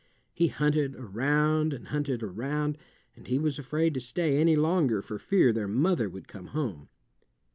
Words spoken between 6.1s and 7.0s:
come home.